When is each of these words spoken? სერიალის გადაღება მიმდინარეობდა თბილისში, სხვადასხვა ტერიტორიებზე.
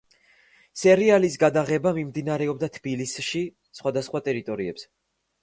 სერიალის 0.83 1.35
გადაღება 1.43 1.91
მიმდინარეობდა 1.97 2.71
თბილისში, 2.79 3.43
სხვადასხვა 3.83 4.25
ტერიტორიებზე. 4.31 4.91